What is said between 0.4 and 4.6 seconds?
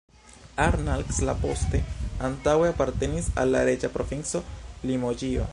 Arnac-la-Poste antaŭe apartenis al la reĝa provinco